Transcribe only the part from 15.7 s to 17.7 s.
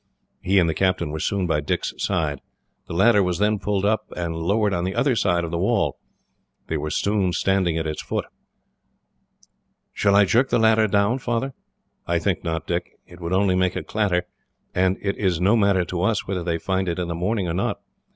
to us whether they find it in the morning or